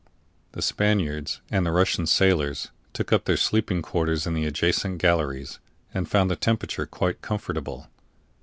[0.53, 5.59] The Spaniards and the Russian sailors took up their sleeping quarters in the adjacent galleries,
[5.93, 7.87] and found the temperature quite comfortable.